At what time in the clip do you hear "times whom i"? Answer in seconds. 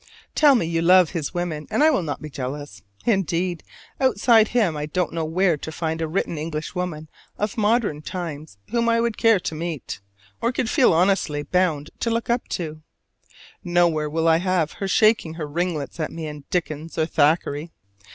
8.01-8.99